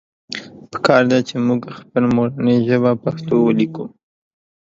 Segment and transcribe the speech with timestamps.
[0.71, 3.85] پکار ده چې مونږ خپله مورنۍ ژبه پښتو وليکو